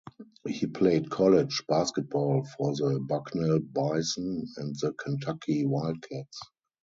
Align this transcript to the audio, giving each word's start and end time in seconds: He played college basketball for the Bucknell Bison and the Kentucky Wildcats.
He 0.47 0.65
played 0.65 1.11
college 1.11 1.61
basketball 1.67 2.43
for 2.57 2.73
the 2.73 2.99
Bucknell 3.07 3.59
Bison 3.59 4.47
and 4.57 4.75
the 4.81 4.93
Kentucky 4.93 5.63
Wildcats. 5.67 6.41